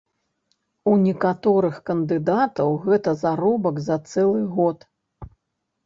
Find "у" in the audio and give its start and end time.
0.91-0.93